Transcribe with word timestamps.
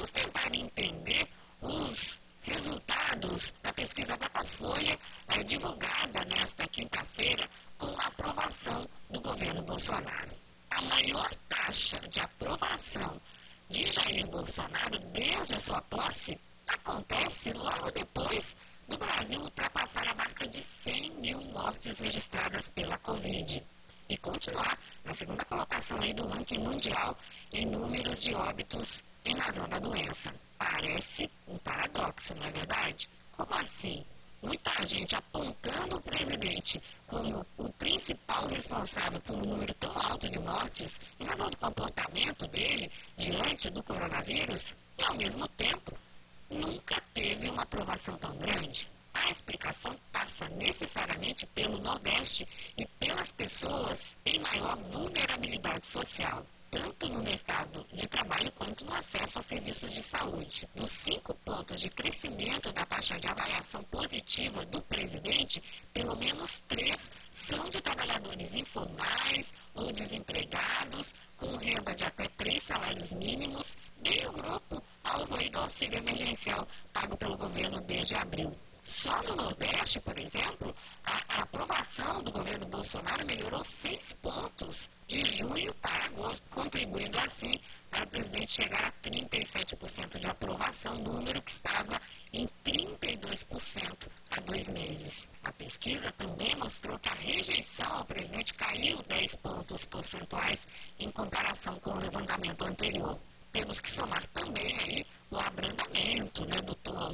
vamos 0.00 0.10
tentar 0.12 0.54
entender 0.54 1.28
os 1.60 2.22
resultados 2.40 3.52
da 3.62 3.70
pesquisa 3.70 4.16
Datafolha 4.16 4.98
é, 5.28 5.42
divulgada 5.42 6.24
nesta 6.24 6.66
quinta-feira 6.66 7.46
com 7.76 7.88
a 8.00 8.06
aprovação 8.06 8.88
do 9.10 9.20
governo 9.20 9.60
Bolsonaro. 9.60 10.30
A 10.70 10.80
maior 10.80 11.28
taxa 11.50 12.00
de 12.08 12.18
aprovação 12.18 13.20
de 13.68 13.90
Jair 13.90 14.26
Bolsonaro 14.26 14.98
desde 15.12 15.56
a 15.56 15.60
sua 15.60 15.82
posse 15.82 16.40
acontece 16.66 17.52
logo 17.52 17.90
depois 17.90 18.56
do 18.88 18.96
Brasil 18.96 19.38
ultrapassar 19.42 20.08
a 20.08 20.14
marca 20.14 20.46
de 20.46 20.62
100 20.62 21.10
mil 21.16 21.40
mortes 21.42 21.98
registradas 21.98 22.68
pela 22.68 22.96
Covid 22.98 23.62
e 24.08 24.16
continuar 24.16 24.78
na 25.04 25.12
segunda 25.12 25.44
colocação 25.44 26.00
aí 26.00 26.14
do 26.14 26.26
ranking 26.26 26.58
mundial 26.58 27.14
em 27.52 27.66
números 27.66 28.22
de 28.22 28.34
óbitos 28.34 29.02
em 29.24 29.36
razão 29.36 29.68
da 29.68 29.78
doença. 29.78 30.34
Parece 30.58 31.30
um 31.48 31.56
paradoxo, 31.58 32.34
não 32.34 32.46
é 32.46 32.50
verdade? 32.50 33.08
Como 33.36 33.54
assim? 33.54 34.04
Muita 34.42 34.86
gente 34.86 35.14
apontando 35.14 35.96
o 35.96 36.00
presidente 36.00 36.82
como 37.06 37.44
o 37.58 37.70
principal 37.74 38.46
responsável 38.46 39.20
por 39.20 39.36
um 39.36 39.44
número 39.44 39.74
tão 39.74 39.92
alto 39.98 40.30
de 40.30 40.38
mortes 40.38 40.98
em 41.18 41.24
razão 41.24 41.50
do 41.50 41.56
comportamento 41.58 42.46
dele 42.48 42.90
diante 43.18 43.68
do 43.68 43.82
coronavírus 43.82 44.74
e, 44.96 45.02
ao 45.04 45.14
mesmo 45.14 45.46
tempo, 45.48 45.92
nunca 46.48 47.00
teve 47.12 47.50
uma 47.50 47.62
aprovação 47.62 48.16
tão 48.16 48.34
grande. 48.38 48.88
A 49.12 49.30
explicação 49.30 49.94
passa 50.10 50.48
necessariamente 50.50 51.44
pelo 51.46 51.78
Nordeste 51.78 52.48
e 52.78 52.86
pelas 52.98 53.30
pessoas 53.32 54.16
em 54.24 54.38
maior 54.38 54.76
vulnerabilidade 54.76 55.86
social, 55.86 56.46
tanto 56.70 57.08
no 57.08 57.22
mercado 57.22 57.86
de 57.92 58.06
trabalho 58.06 58.50
quanto 58.52 58.84
no 58.84 58.89
acesso 59.00 59.38
a 59.38 59.42
serviços 59.42 59.92
de 59.92 60.02
saúde. 60.02 60.68
Dos 60.74 60.90
cinco 60.90 61.34
pontos 61.44 61.80
de 61.80 61.88
crescimento 61.88 62.70
da 62.72 62.84
taxa 62.84 63.18
de 63.18 63.26
avaliação 63.26 63.82
positiva 63.84 64.64
do 64.66 64.80
presidente, 64.82 65.62
pelo 65.92 66.14
menos 66.16 66.62
três 66.68 67.10
são 67.32 67.68
de 67.70 67.80
trabalhadores 67.80 68.54
informais 68.54 69.52
ou 69.74 69.90
desempregados, 69.92 71.14
com 71.38 71.56
renda 71.56 71.94
de 71.94 72.04
até 72.04 72.28
três 72.28 72.62
salários 72.62 73.12
mínimos, 73.12 73.76
bem 74.02 74.26
o 74.26 74.32
grupo 74.32 74.82
alvo 75.02 75.36
do 75.50 75.58
auxílio 75.58 75.98
emergencial 75.98 76.68
pago 76.92 77.16
pelo 77.16 77.36
governo 77.36 77.80
desde 77.80 78.14
abril. 78.14 78.54
Só 78.82 79.22
no 79.22 79.36
Nordeste, 79.36 80.00
por 80.00 80.18
exemplo, 80.18 80.74
a, 81.04 81.22
a 81.28 81.42
aprovação 81.42 82.22
do 82.22 82.32
governo 82.32 82.66
Bolsonaro 82.80 83.26
melhorou 83.26 83.62
seis 83.62 84.14
pontos 84.14 84.88
de 85.06 85.22
junho 85.22 85.74
para 85.82 86.06
agosto, 86.06 86.42
contribuindo 86.48 87.18
assim 87.18 87.60
para 87.90 88.04
o 88.04 88.06
presidente 88.06 88.54
chegar 88.54 88.86
a 88.86 88.92
37% 89.06 90.18
de 90.18 90.26
aprovação, 90.26 90.96
número 90.96 91.42
que 91.42 91.50
estava 91.50 92.00
em 92.32 92.48
32% 92.64 94.08
há 94.30 94.40
dois 94.40 94.70
meses. 94.70 95.28
A 95.44 95.52
pesquisa 95.52 96.10
também 96.12 96.56
mostrou 96.56 96.98
que 96.98 97.10
a 97.10 97.14
rejeição 97.16 97.98
ao 97.98 98.06
presidente 98.06 98.54
caiu 98.54 99.02
10 99.02 99.34
pontos 99.34 99.84
percentuais 99.84 100.66
em 100.98 101.10
comparação 101.10 101.78
com 101.80 101.90
o 101.90 102.00
levantamento 102.00 102.64
anterior. 102.64 103.20
Temos 103.52 103.78
que 103.78 103.90
somar 103.90 104.26
também 104.28 104.78
aí 104.78 105.06
o 105.30 105.36
abrandamento 105.36 106.46
né, 106.46 106.62
do 106.62 106.74
tom 106.76 107.09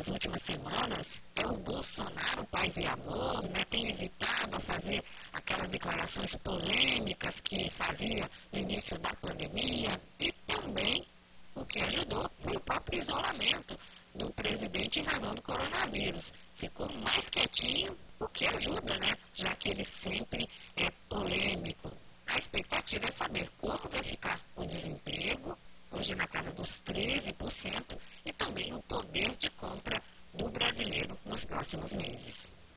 nas 0.00 0.08
últimas 0.08 0.40
semanas. 0.40 1.20
É 1.36 1.46
o 1.46 1.58
Bolsonaro, 1.58 2.42
paz 2.46 2.78
e 2.78 2.86
amor, 2.86 3.42
né, 3.50 3.62
tem 3.68 3.90
evitado 3.90 4.58
fazer 4.58 5.04
aquelas 5.30 5.68
declarações 5.68 6.34
polêmicas 6.36 7.38
que 7.40 7.68
fazia 7.68 8.28
no 8.50 8.60
início 8.60 8.98
da 8.98 9.12
pandemia. 9.16 10.00
E 10.18 10.32
também 10.46 11.06
o 11.54 11.66
que 11.66 11.80
ajudou 11.80 12.30
foi 12.42 12.56
o 12.56 12.60
próprio 12.60 12.98
isolamento 12.98 13.78
do 14.14 14.30
presidente 14.30 15.00
em 15.00 15.04
razão 15.04 15.34
do 15.34 15.42
coronavírus. 15.42 16.32
Ficou 16.56 16.90
mais 17.04 17.28
quietinho, 17.28 17.94
o 18.18 18.26
que 18.26 18.46
ajuda, 18.46 18.96
né? 18.96 19.14
Já 19.34 19.54
que 19.54 19.68
ele 19.68 19.84
sempre 19.84 20.48
é 20.76 20.90
polêmico. 21.10 21.92
A 22.26 22.38
expectativa 22.38 23.04
é 23.06 23.10
saber 23.10 23.50
como 23.58 23.86
vai 23.90 24.02
ficar 24.02 24.40
hoje 26.00 26.14
na 26.14 26.26
casa 26.26 26.50
dos 26.52 26.80
13%, 26.80 27.98
e 28.24 28.32
também 28.32 28.72
o 28.72 28.80
poder 28.80 29.36
de 29.36 29.50
compra 29.50 30.02
do 30.32 30.48
brasileiro 30.48 31.14
nos 31.26 31.44
próximos 31.44 31.92
meses. 31.92 32.48